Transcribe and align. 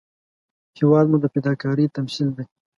هېواد 0.79 1.05
مو 1.11 1.17
د 1.21 1.25
فداکارۍ 1.33 1.85
تمثیل 1.97 2.29
دی 2.35 2.43